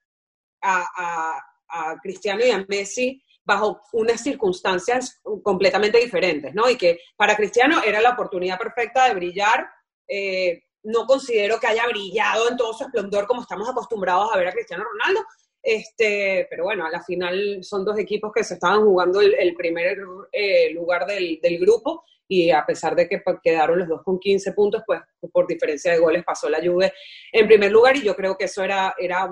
a, 0.64 2.00
Cristiano 2.02 2.44
y 2.44 2.50
a 2.50 2.64
Messi 2.68 3.22
bajo 3.44 3.80
unas 3.92 4.22
circunstancias 4.22 5.20
completamente 5.42 5.98
diferentes, 5.98 6.54
¿no? 6.54 6.68
Y 6.68 6.76
que 6.76 7.00
para 7.16 7.36
Cristiano 7.36 7.82
era 7.82 8.00
la 8.00 8.10
oportunidad 8.10 8.58
perfecta 8.58 9.06
de 9.06 9.14
brillar. 9.14 9.68
Eh, 10.08 10.63
no 10.84 11.06
considero 11.06 11.58
que 11.58 11.66
haya 11.66 11.86
brillado 11.86 12.48
en 12.50 12.56
todo 12.56 12.72
su 12.72 12.84
esplendor 12.84 13.26
como 13.26 13.42
estamos 13.42 13.68
acostumbrados 13.68 14.32
a 14.32 14.38
ver 14.38 14.48
a 14.48 14.52
Cristiano 14.52 14.84
Ronaldo, 14.84 15.20
este, 15.64 16.46
pero 16.50 16.64
bueno, 16.64 16.84
a 16.84 16.90
la 16.90 17.02
final 17.02 17.60
son 17.62 17.84
dos 17.86 17.98
equipos 17.98 18.30
que 18.34 18.44
se 18.44 18.54
estaban 18.54 18.82
jugando 18.82 19.22
el, 19.22 19.54
primer 19.54 19.96
eh, 20.30 20.70
lugar 20.74 21.06
del, 21.06 21.40
del, 21.40 21.58
grupo 21.58 22.04
y 22.28 22.50
a 22.50 22.66
pesar 22.66 22.94
de 22.94 23.08
que 23.08 23.20
pues, 23.20 23.38
quedaron 23.42 23.78
los 23.78 23.88
dos 23.88 24.02
con 24.02 24.18
15 24.18 24.52
puntos, 24.52 24.82
pues 24.86 25.00
por 25.32 25.46
diferencia 25.46 25.92
de 25.92 25.98
goles 25.98 26.22
pasó 26.22 26.50
la 26.50 26.62
Juve 26.62 26.92
en 27.32 27.46
primer 27.46 27.72
lugar 27.72 27.96
y 27.96 28.02
yo 28.02 28.14
creo 28.14 28.36
que 28.36 28.44
eso 28.44 28.62
era, 28.62 28.94
era 28.98 29.26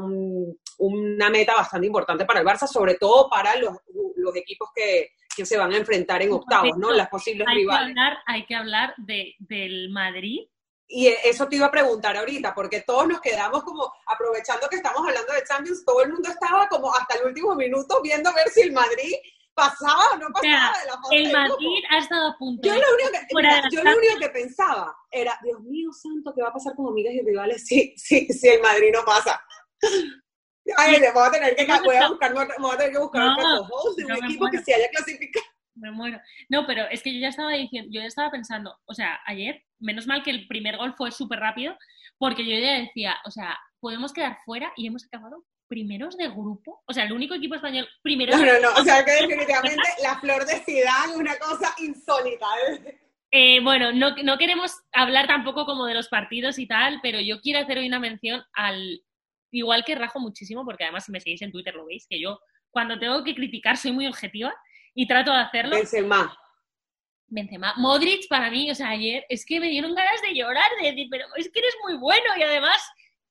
una 0.79 1.29
meta 1.29 1.55
bastante 1.55 1.87
importante 1.87 2.25
para 2.25 2.41
el 2.41 2.47
Barça, 2.47 2.67
sobre 2.67 2.95
todo 2.95 3.29
para 3.29 3.55
los, 3.57 3.77
los 4.17 4.35
equipos 4.35 4.71
que, 4.75 5.11
que, 5.37 5.45
se 5.45 5.59
van 5.59 5.73
a 5.73 5.77
enfrentar 5.77 6.23
en 6.23 6.33
octavos, 6.33 6.79
¿no? 6.79 6.93
Las 6.93 7.09
posibles 7.09 7.47
hay 7.47 7.57
rivales. 7.59 7.83
Que 7.83 7.91
hablar, 7.91 8.19
hay 8.27 8.47
que 8.47 8.55
hablar 8.55 8.95
de, 8.97 9.35
del 9.39 9.91
Madrid. 9.91 10.41
Y 10.95 11.07
eso 11.07 11.49
te 11.49 11.57
iba 11.57 11.67
a 11.67 11.71
preguntar 11.71 12.15
ahorita, 12.19 12.55
porque 12.55 12.83
todos 12.83 13.09
nos 13.09 13.23
quedamos 13.23 13.65
como, 13.65 13.91
aprovechando 14.07 14.69
que 14.69 14.77
estamos 14.77 15.01
hablando 15.01 15.33
de 15.33 15.43
Champions, 15.43 15.87
todo 15.87 16.03
el 16.03 16.13
mundo 16.13 16.29
estaba 16.29 16.69
como 16.69 16.95
hasta 16.95 17.17
el 17.17 17.29
último 17.29 17.55
minuto 17.55 18.03
viendo 18.03 18.29
a 18.29 18.35
ver 18.35 18.49
si 18.51 18.61
el 18.61 18.73
Madrid 18.73 19.15
pasaba 19.55 20.13
o 20.13 20.19
no 20.19 20.27
pasaba 20.29 20.79
de 20.79 20.87
la 20.87 21.01
fase 21.01 21.17
El 21.17 21.33
Madrid 21.33 21.83
ha 21.89 21.99
estado 21.99 22.29
a 22.29 22.37
punto. 22.37 22.69
Yo, 22.69 22.75
lo 22.75 22.87
único, 22.95 23.11
que, 23.11 23.75
yo 23.75 23.83
lo 23.83 23.97
único 23.97 24.19
que 24.21 24.29
pensaba 24.29 24.95
era, 25.11 25.39
Dios 25.43 25.61
mío 25.63 25.91
santo, 25.95 26.35
¿qué 26.35 26.43
va 26.43 26.49
a 26.49 26.53
pasar 26.53 26.75
con 26.75 26.89
amigas 26.89 27.15
y 27.15 27.23
rivales 27.23 27.65
si, 27.67 27.95
si, 27.97 28.27
si 28.27 28.49
el 28.49 28.61
Madrid 28.61 28.91
no 28.93 29.03
pasa? 29.03 29.43
Ay, 30.77 31.01
le 31.01 31.11
voy 31.11 31.27
a 31.27 31.31
tener 31.31 31.57
que, 31.57 31.67
voy 31.85 31.97
a 31.97 32.09
buscar, 32.09 32.35
voy 32.35 32.45
a 32.45 32.77
tener 32.77 32.93
que 32.93 32.99
buscar 32.99 33.23
no, 33.23 33.63
otro 33.63 33.95
de 33.97 34.05
un 34.05 34.25
equipo 34.25 34.47
que 34.51 34.59
se 34.59 34.75
haya 34.75 34.89
clasificado. 34.91 35.47
Me 35.75 35.91
muero. 35.91 36.21
No, 36.51 36.67
pero 36.67 36.85
es 36.91 37.03
que 37.03 37.15
yo 37.15 37.21
ya 37.21 37.29
estaba 37.29 37.53
diciendo, 37.53 37.89
yo 37.91 38.03
ya 38.03 38.07
estaba 38.07 38.31
pensando, 38.31 38.79
o 38.85 38.95
sea, 38.95 39.21
ayer, 39.27 39.65
menos 39.83 40.07
mal 40.07 40.23
que 40.23 40.31
el 40.31 40.47
primer 40.47 40.77
gol 40.77 40.95
fue 40.97 41.11
súper 41.11 41.41
rápido, 41.41 41.77
porque 42.19 42.45
yo 42.45 42.59
ya 42.59 42.79
decía, 42.79 43.17
o 43.25 43.31
sea, 43.31 43.59
podemos 43.81 44.13
quedar 44.13 44.39
fuera 44.45 44.73
y 44.77 44.87
hemos 44.87 45.05
acabado 45.05 45.45
primeros 45.69 46.17
de 46.17 46.29
grupo. 46.29 46.83
O 46.87 46.93
sea, 46.93 47.05
el 47.05 47.13
único 47.13 47.35
equipo 47.35 47.55
español 47.55 47.89
primero. 48.03 48.37
No, 48.37 48.45
no, 48.45 48.61
no. 48.61 48.75
O 48.75 48.85
sea, 48.85 49.05
que 49.05 49.13
definitivamente 49.13 49.83
la 50.03 50.19
flor 50.21 50.45
de 50.45 50.61
Zidane, 50.61 51.17
una 51.17 51.37
cosa 51.39 51.75
insólita. 51.79 52.47
¿eh? 52.69 53.01
Eh, 53.31 53.61
bueno, 53.63 53.91
no, 53.93 54.15
no 54.23 54.37
queremos 54.37 54.73
hablar 54.93 55.27
tampoco 55.27 55.65
como 55.65 55.87
de 55.87 55.95
los 55.95 56.09
partidos 56.09 56.59
y 56.59 56.67
tal, 56.67 57.01
pero 57.03 57.21
yo 57.21 57.41
quiero 57.41 57.61
hacer 57.61 57.79
hoy 57.79 57.87
una 57.87 57.99
mención 57.99 58.43
al. 58.53 59.03
Igual 59.51 59.85
que 59.85 59.95
rajo 59.95 60.19
muchísimo, 60.19 60.65
porque 60.65 60.85
además 60.85 61.05
si 61.05 61.13
me 61.13 61.21
seguís 61.21 61.43
en 61.43 61.53
Twitter 61.53 61.75
lo 61.75 61.87
veis, 61.87 62.07
que 62.09 62.21
yo 62.21 62.39
cuando 62.71 62.99
tengo 62.99 63.23
que 63.23 63.35
criticar 63.35 63.77
soy 63.77 63.93
muy 63.93 64.07
objetiva 64.07 64.55
y 64.95 65.07
trato 65.07 65.31
de 65.31 65.39
hacerlo. 65.39 65.77
Benzema. 65.77 66.37
Benzema. 67.33 67.75
Modric 67.77 68.29
para 68.29 68.51
mí, 68.51 68.71
o 68.71 68.75
sea, 68.75 68.91
ayer 68.91 69.25
es 69.29 69.45
que 69.45 69.59
me 69.59 69.69
dieron 69.69 69.95
ganas 69.95 70.21
de 70.23 70.35
llorar, 70.35 70.71
de 70.81 70.89
decir, 70.89 71.09
pero 71.11 71.27
es 71.37 71.51
que 71.51 71.59
eres 71.59 71.75
muy 71.83 71.97
bueno 71.97 72.27
y 72.37 72.43
además 72.43 72.77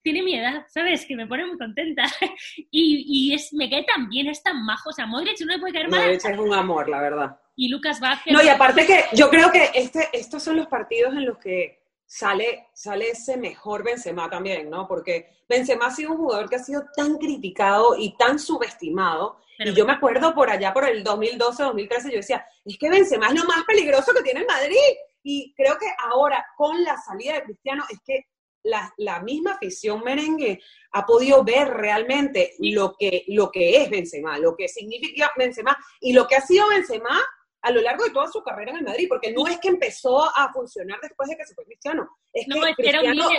tiene 0.01 0.24
mi 0.24 0.36
edad, 0.36 0.65
¿sabes? 0.67 1.05
Que 1.05 1.15
me 1.15 1.27
pone 1.27 1.46
muy 1.46 1.58
contenta. 1.58 2.03
y, 2.72 3.05
y 3.08 3.34
es, 3.34 3.53
me 3.53 3.70
cae 3.70 3.84
tan 3.84 4.10
bien, 4.10 4.27
es 4.27 4.41
tan 4.41 4.65
majo. 4.65 4.89
O 4.89 4.93
sea, 4.93 5.05
Modric 5.05 5.39
no 5.41 5.53
le 5.53 5.60
puede 5.60 5.74
caer 5.74 5.89
mal. 5.89 6.01
Modric 6.01 6.25
es 6.25 6.39
un 6.39 6.53
amor, 6.53 6.89
la 6.89 7.01
verdad. 7.01 7.39
Y 7.55 7.70
Lucas 7.70 8.00
Vázquez. 8.00 8.34
No, 8.34 8.41
y 8.41 8.48
aparte 8.48 8.86
que 8.86 9.05
yo 9.13 9.29
creo 9.29 9.51
que 9.51 9.70
este, 9.75 10.10
estos 10.13 10.41
son 10.41 10.58
los 10.58 10.67
partidos 10.67 11.13
en 11.13 11.25
los 11.25 11.38
que 11.38 11.81
sale, 12.12 12.68
sale 12.74 13.12
ese 13.12 13.38
mejor 13.38 13.86
Benzema 13.86 14.30
también, 14.30 14.70
¿no? 14.70 14.86
Porque 14.86 15.30
Benzema 15.48 15.86
ha 15.86 15.91
sido 15.91 16.12
un 16.12 16.18
jugador 16.18 16.50
que 16.50 16.58
ha 16.58 16.63
sido 16.63 16.84
tan 16.94 17.18
criticado 17.18 17.96
y 17.98 18.18
tan 18.18 18.38
subestimado. 18.38 19.39
y 19.58 19.74
yo 19.74 19.86
me 19.86 19.94
acuerdo 19.94 20.36
por 20.36 20.50
allá, 20.50 20.74
por 20.74 20.84
el 20.84 21.06
2012, 21.06 21.63
2013, 21.63 22.12
yo 22.12 22.18
decía, 22.18 22.46
es 22.65 22.77
que 22.77 22.89
Benzema 22.89 23.27
es 23.27 23.36
lo 23.36 23.46
más 23.46 23.63
peligroso 23.63 24.12
que 24.13 24.24
tiene 24.24 24.41
el 24.41 24.46
Madrid. 24.46 24.75
Y 25.24 25.53
creo 25.56 25.77
que 25.77 25.86
ahora, 26.12 26.46
con 26.58 26.84
la 26.84 26.98
salida 26.98 27.36
de 27.36 27.44
Cristiano, 27.44 27.86
es 27.89 28.00
que 28.06 28.25
la, 28.63 29.22
misma 29.22 29.53
afición 29.53 30.03
merengue 30.03 30.60
ha 30.91 31.06
podido 31.06 31.46
ver 31.46 31.70
realmente 31.70 32.56
lo 32.60 32.94
que, 33.00 33.24
lo 33.30 33.50
que 33.51 33.84
es 33.84 33.89
Benzema, 33.89 34.38
lo 34.38 34.53
que 34.58 34.68
significa 34.68 35.32
Benzema 35.38 35.77
y 36.01 36.12
lo 36.12 36.27
que 36.27 36.36
ha 36.36 36.41
sido 36.41 36.68
Benzema 36.68 37.22
a 37.62 37.72
lo 37.72 37.82
largo 37.82 38.03
de 38.06 38.12
toda 38.12 38.27
su 38.27 38.41
carrera 38.41 38.72
en 38.72 38.77
el 38.77 38.84
Madrid, 38.84 39.08
porque 39.08 39.32
no 39.32 39.48
es 39.48 39.60
que 39.60 39.70
empezó 39.70 40.24
a 40.24 40.51
funcionar 40.51 41.00
después 41.01 41.30
de 41.30 41.38
que 41.38 41.46
se 41.46 41.53
fue 41.53 41.65
Cristiano, 41.65 42.10
es 42.34 42.46
que 42.46 42.74
Cristiano... 42.75 43.30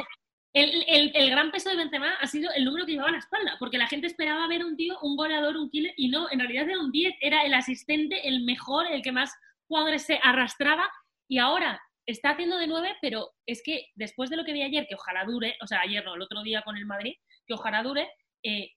el, 0.52 0.84
el, 0.86 1.12
el, 1.14 1.30
gran 1.30 1.50
peso 1.50 1.70
de 1.70 1.76
Benzema 1.76 2.14
ha 2.20 2.26
sido 2.26 2.50
el 2.52 2.64
número 2.64 2.86
que 2.86 2.92
llevaba 2.92 3.08
en 3.08 3.14
la 3.14 3.20
espalda, 3.20 3.56
porque 3.58 3.78
la 3.78 3.88
gente 3.88 4.06
esperaba 4.06 4.46
ver 4.48 4.64
un 4.64 4.76
tío, 4.76 4.98
un 5.02 5.16
goleador, 5.16 5.56
un 5.56 5.70
killer, 5.70 5.94
y 5.96 6.08
no, 6.08 6.30
en 6.30 6.38
realidad 6.38 6.68
era 6.68 6.80
un 6.80 6.92
10, 6.92 7.14
era 7.20 7.42
el 7.42 7.54
asistente, 7.54 8.28
el 8.28 8.44
mejor, 8.44 8.86
el 8.86 9.02
que 9.02 9.12
más 9.12 9.34
jugadores 9.66 10.02
se 10.02 10.20
arrastraba, 10.22 10.88
y 11.28 11.38
ahora 11.38 11.80
está 12.06 12.30
haciendo 12.30 12.58
de 12.58 12.66
nueve, 12.66 12.96
pero 13.00 13.30
es 13.46 13.62
que 13.62 13.86
después 13.94 14.28
de 14.30 14.36
lo 14.36 14.44
que 14.44 14.52
vi 14.52 14.62
ayer, 14.62 14.86
que 14.88 14.94
ojalá 14.94 15.24
dure, 15.24 15.56
o 15.62 15.66
sea, 15.66 15.80
ayer 15.80 16.04
no, 16.04 16.14
el 16.14 16.22
otro 16.22 16.42
día 16.42 16.62
con 16.62 16.76
el 16.76 16.86
Madrid, 16.86 17.14
que 17.46 17.54
ojalá 17.54 17.82
dure, 17.82 18.10
eh, 18.42 18.70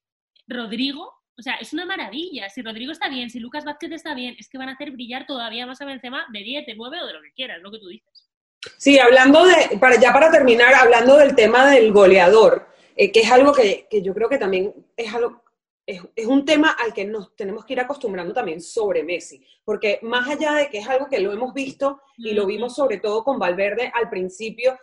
Rodrigo, 0.48 1.12
o 1.38 1.42
sea, 1.42 1.56
es 1.56 1.74
una 1.74 1.86
maravilla. 1.86 2.50
Si 2.50 2.62
Rodrigo 2.62 2.92
está 2.92 3.10
bien, 3.10 3.30
si 3.30 3.40
Lucas 3.40 3.66
Vázquez 3.66 3.92
está 3.92 4.14
bien, 4.14 4.36
es 4.40 4.50
que 4.50 4.58
van 4.58 4.70
a 4.70 4.74
hacer 4.74 4.92
brillar 4.92 5.26
todavía 5.26 5.66
más 5.66 5.82
a 5.82 5.86
Benzema 5.86 6.26
de 6.32 6.40
10, 6.40 6.66
de 6.66 6.76
9 6.76 6.98
o 7.02 7.08
de 7.08 7.14
lo 7.14 7.22
que 7.22 7.34
quieras, 7.34 7.62
lo 7.62 7.72
que 7.72 7.80
tú 7.80 7.88
dices. 7.88 8.30
Sí, 8.78 8.98
hablando 8.98 9.46
de, 9.46 9.78
para, 9.78 10.00
ya 10.00 10.12
para 10.12 10.32
terminar, 10.32 10.74
hablando 10.74 11.18
del 11.18 11.36
tema 11.36 11.70
del 11.70 11.92
goleador, 11.92 12.68
eh, 12.96 13.12
que 13.12 13.22
es 13.22 13.32
algo 13.32 13.54
que, 13.54 13.88
que 13.90 14.02
yo 14.02 14.14
creo 14.14 14.30
que 14.30 14.38
también 14.38 14.74
es 14.98 15.14
algo 15.14 15.46
es, 15.86 16.26
un 16.26 16.46
tema 16.46 16.72
al 16.72 16.94
que 16.94 17.06
nos 17.06 17.36
tenemos 17.36 17.66
que 17.66 17.74
ir 17.74 17.80
acostumbrando 17.80 18.34
también 18.34 18.62
sobre 18.62 19.04
Messi, 19.04 19.46
porque 19.64 20.00
más 20.02 20.28
allá 20.28 20.54
de 20.54 20.70
que 20.70 20.80
es 20.80 20.88
algo 20.88 21.08
que 21.08 21.20
lo 21.20 21.32
hemos 21.32 21.54
visto 21.54 22.02
y 22.18 22.34
lo 22.34 22.46
vimos 22.46 22.76
sobre 22.76 22.98
todo 22.98 23.24
con 23.24 23.38
Valverde 23.38 23.92
al 23.94 24.10
principio, 24.10 24.78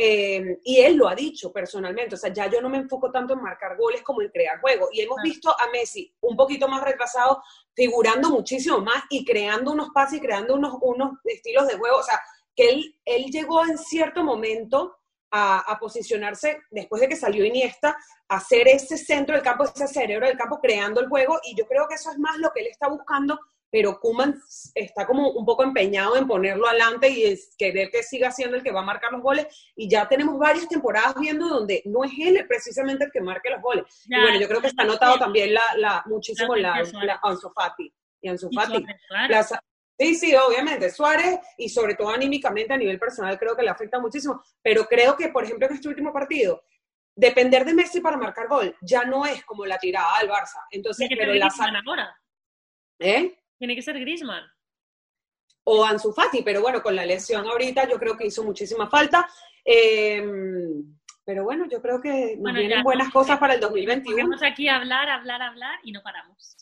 eh, 0.00 0.60
y 0.62 0.78
él 0.78 0.94
lo 0.94 1.08
ha 1.08 1.14
dicho 1.16 1.52
personalmente, 1.52 2.14
o 2.14 2.18
sea, 2.18 2.32
ya 2.32 2.48
yo 2.48 2.60
no 2.60 2.68
me 2.68 2.78
enfoco 2.78 3.10
tanto 3.10 3.34
en 3.34 3.42
marcar 3.42 3.76
goles 3.76 4.00
como 4.02 4.22
en 4.22 4.28
crear 4.28 4.60
juego, 4.60 4.88
y 4.92 5.00
hemos 5.00 5.20
visto 5.24 5.50
a 5.50 5.68
Messi 5.72 6.14
un 6.20 6.36
poquito 6.36 6.68
más 6.68 6.84
retrasado, 6.84 7.42
figurando 7.74 8.30
muchísimo 8.30 8.78
más 8.78 9.02
y 9.10 9.24
creando 9.24 9.72
unos 9.72 9.88
pases 9.92 10.18
y 10.18 10.20
creando 10.20 10.54
unos, 10.54 10.74
unos 10.82 11.18
estilos 11.24 11.66
de 11.66 11.76
juego, 11.76 11.96
o 11.96 12.02
sea, 12.04 12.20
que 12.54 12.68
él, 12.68 12.96
él 13.04 13.24
llegó 13.24 13.64
en 13.64 13.76
cierto 13.76 14.22
momento 14.22 14.98
a, 15.32 15.76
posicionarse 15.80 16.60
después 16.70 17.00
de 17.00 17.08
que 17.08 17.16
salió 17.16 17.44
Iniesta, 17.44 17.96
a 18.28 18.36
hacer 18.36 18.68
ese 18.68 18.96
centro 18.96 19.34
del 19.34 19.42
campo, 19.42 19.64
ese 19.64 19.88
cerebro 19.88 20.28
del 20.28 20.38
campo, 20.38 20.60
creando 20.60 21.00
el 21.00 21.08
juego, 21.08 21.40
y 21.42 21.56
yo 21.56 21.66
creo 21.66 21.88
que 21.88 21.96
eso 21.96 22.12
es 22.12 22.18
más 22.18 22.38
lo 22.38 22.52
que 22.54 22.60
él 22.60 22.68
está 22.68 22.88
buscando, 22.88 23.36
pero 23.70 24.00
Kuman 24.00 24.40
está 24.74 25.06
como 25.06 25.30
un 25.30 25.44
poco 25.44 25.62
empeñado 25.62 26.16
en 26.16 26.26
ponerlo 26.26 26.66
adelante 26.66 27.08
y 27.08 27.38
querer 27.56 27.90
que 27.90 28.02
siga 28.02 28.30
siendo 28.30 28.56
el 28.56 28.62
que 28.62 28.72
va 28.72 28.80
a 28.80 28.84
marcar 28.84 29.12
los 29.12 29.22
goles, 29.22 29.46
y 29.76 29.88
ya 29.88 30.08
tenemos 30.08 30.38
varias 30.38 30.68
temporadas 30.68 31.14
viendo 31.20 31.48
donde 31.48 31.82
no 31.84 32.04
es 32.04 32.12
él 32.18 32.44
precisamente 32.48 33.04
el 33.04 33.10
que 33.10 33.20
marque 33.20 33.50
los 33.50 33.60
goles. 33.60 33.84
y 34.06 34.20
bueno, 34.20 34.40
yo 34.40 34.48
creo 34.48 34.60
que 34.60 34.68
está 34.68 34.84
notado 34.84 35.18
también 35.18 35.54
la, 35.54 35.62
la 35.76 36.02
muchísimo 36.06 36.54
la, 36.56 36.82
la, 37.02 37.20
Ansu 37.22 37.50
Fati. 37.50 37.92
Y 38.20 38.28
Ansu 38.28 38.50
Fati, 38.52 38.84
Sí, 40.00 40.14
sí, 40.14 40.34
obviamente. 40.36 40.90
Suárez, 40.90 41.40
y 41.56 41.68
sobre 41.68 41.96
todo 41.96 42.10
anímicamente 42.10 42.72
a 42.72 42.76
nivel 42.76 43.00
personal, 43.00 43.36
creo 43.36 43.56
que 43.56 43.64
le 43.64 43.70
afecta 43.70 43.98
muchísimo. 43.98 44.40
Pero 44.62 44.84
creo 44.84 45.16
que, 45.16 45.28
por 45.30 45.42
ejemplo, 45.42 45.66
en 45.66 45.74
este 45.74 45.88
último 45.88 46.12
partido, 46.12 46.62
depender 47.16 47.64
de 47.64 47.74
Messi 47.74 48.00
para 48.00 48.16
marcar 48.16 48.46
gol 48.46 48.76
ya 48.80 49.02
no 49.02 49.26
es 49.26 49.44
como 49.44 49.66
la 49.66 49.76
tirada 49.76 50.16
al 50.18 50.28
Barça. 50.28 50.64
Entonces, 50.70 51.08
pero 51.10 51.34
la 51.34 51.50
ahora. 51.84 52.16
¿Eh? 53.00 53.37
Tiene 53.58 53.74
que 53.74 53.82
ser 53.82 53.98
Griezmann. 53.98 54.44
O 55.64 55.84
Ansu 55.84 56.12
Fati, 56.12 56.42
pero 56.42 56.62
bueno, 56.62 56.82
con 56.82 56.96
la 56.96 57.04
lesión 57.04 57.46
ahorita 57.46 57.88
yo 57.88 57.98
creo 57.98 58.16
que 58.16 58.26
hizo 58.26 58.42
muchísima 58.42 58.88
falta. 58.88 59.28
Em, 59.64 60.96
pero 61.24 61.44
bueno, 61.44 61.66
yo 61.68 61.82
creo 61.82 62.00
que 62.00 62.36
nos 62.38 62.54
vienen 62.54 62.82
buenas 62.82 63.12
cosas 63.12 63.38
para 63.38 63.54
el 63.54 63.60
2021. 63.60 64.22
Vamos 64.22 64.42
aquí 64.42 64.68
a 64.68 64.76
hablar, 64.76 65.10
hablar, 65.10 65.42
hablar 65.42 65.78
y 65.82 65.92
no 65.92 66.02
paramos. 66.02 66.56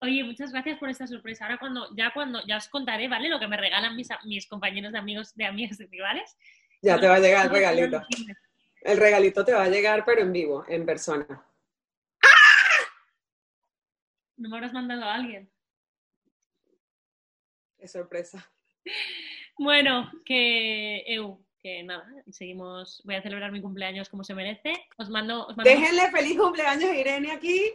Oye, 0.00 0.22
muchas 0.24 0.52
gracias 0.52 0.78
por 0.78 0.90
esta 0.90 1.06
sorpresa. 1.06 1.46
Ahora 1.46 1.58
cuando 1.58 1.88
ya 1.96 2.12
cuando 2.12 2.44
ya 2.46 2.58
os 2.58 2.68
contaré, 2.68 3.08
¿vale? 3.08 3.28
Lo 3.28 3.40
que 3.40 3.48
me 3.48 3.56
regalan 3.56 3.96
mis, 3.96 4.08
mis 4.24 4.46
compañeros 4.46 4.92
de 4.92 4.98
amigos 4.98 5.34
de 5.34 5.46
amigas 5.46 5.78
de 5.78 5.86
rivales. 5.86 6.36
Ya 6.82 7.00
te 7.00 7.08
va 7.08 7.14
a 7.14 7.20
llegar 7.20 7.46
el 7.46 7.52
regalito. 7.52 8.02
El 8.82 8.98
regalito 8.98 9.44
te 9.44 9.54
va 9.54 9.64
a 9.64 9.68
llegar, 9.68 10.04
pero 10.04 10.20
en 10.20 10.32
vivo, 10.32 10.64
en 10.68 10.86
persona. 10.86 11.26
¿No 14.36 14.48
me 14.48 14.56
habrás 14.56 14.72
mandado 14.72 15.02
a 15.04 15.14
alguien? 15.14 15.50
Es 17.80 17.92
sorpresa. 17.92 18.50
Bueno, 19.56 20.10
que 20.24 21.04
Eu, 21.06 21.44
que 21.60 21.82
nada, 21.82 22.06
seguimos, 22.30 23.02
voy 23.04 23.16
a 23.16 23.22
celebrar 23.22 23.52
mi 23.52 23.60
cumpleaños 23.60 24.08
como 24.08 24.24
se 24.24 24.34
merece. 24.34 24.72
Os 24.96 25.10
mando, 25.10 25.46
os 25.46 25.56
mando 25.56 25.70
Déjenle 25.70 26.10
feliz 26.10 26.38
cumpleaños 26.38 26.90
a 26.90 26.96
Irene 26.96 27.32
aquí, 27.32 27.72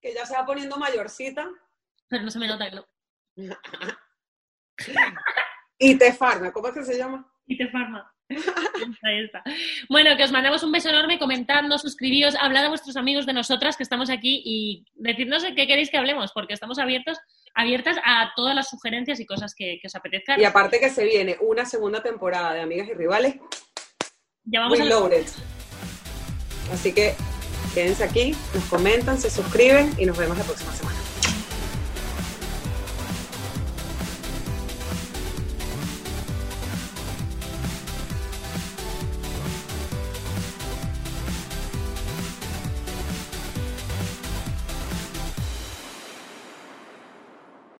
que 0.00 0.14
ya 0.14 0.26
se 0.26 0.34
va 0.34 0.44
poniendo 0.46 0.76
mayorcita. 0.76 1.48
pero 2.08 2.22
no 2.22 2.30
se 2.30 2.38
me 2.38 2.46
nota 2.48 2.68
que 2.70 2.76
no. 2.76 2.86
Y 5.78 5.96
te 5.96 6.12
farma, 6.12 6.52
¿cómo 6.52 6.68
es 6.68 6.74
que 6.74 6.84
se 6.84 6.96
llama? 6.96 7.28
Y 7.46 7.56
te 7.56 7.68
farma. 7.68 8.08
Ahí 9.02 9.24
está. 9.24 9.42
Bueno, 9.88 10.16
que 10.16 10.22
os 10.24 10.30
mandamos 10.30 10.62
un 10.62 10.70
beso 10.70 10.88
enorme, 10.90 11.18
comentadnos, 11.18 11.82
suscribíos, 11.82 12.36
hablad 12.36 12.66
a 12.66 12.68
vuestros 12.68 12.96
amigos 12.96 13.26
de 13.26 13.32
nosotras 13.32 13.76
que 13.76 13.82
estamos 13.82 14.08
aquí 14.08 14.42
y 14.44 14.84
decirnos 14.94 15.42
de 15.42 15.54
qué 15.56 15.66
queréis 15.66 15.90
que 15.90 15.98
hablemos, 15.98 16.30
porque 16.32 16.54
estamos 16.54 16.78
abiertos, 16.78 17.18
abiertas 17.54 17.96
a 18.04 18.32
todas 18.34 18.54
las 18.54 18.68
sugerencias 18.68 19.20
y 19.20 19.26
cosas 19.26 19.54
que, 19.54 19.78
que 19.80 19.86
os 19.86 19.94
apetezcan. 19.94 20.40
Y 20.40 20.44
aparte 20.44 20.80
que 20.80 20.90
se 20.90 21.04
viene 21.04 21.36
una 21.40 21.64
segunda 21.64 22.02
temporada 22.02 22.52
de 22.52 22.60
Amigas 22.60 22.88
y 22.88 22.94
Rivales, 22.94 23.36
Ya 24.44 24.60
vamos 24.60 24.80
a... 24.80 24.84
Así 26.72 26.94
que 26.94 27.14
quédense 27.74 28.04
aquí, 28.04 28.34
nos 28.54 28.64
comentan, 28.64 29.18
se 29.18 29.30
suscriben 29.30 29.92
y 29.98 30.06
nos 30.06 30.16
vemos 30.16 30.38
la 30.38 30.44
próxima 30.44 30.72
semana. 30.72 30.91